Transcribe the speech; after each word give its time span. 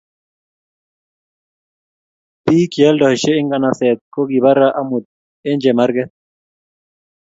pik 2.43 2.69
che 2.71 2.81
yaldaishe 2.83 3.31
en 3.35 3.45
nganaset 3.47 3.99
ko 4.03 4.09
kokipara 4.21 4.65
amut 4.79 5.05
en 5.49 5.57
chemarket 5.63 6.09